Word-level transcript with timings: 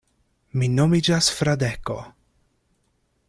Mi 0.61 0.69
nomiĝas 0.77 1.29
Fradeko. 1.41 1.99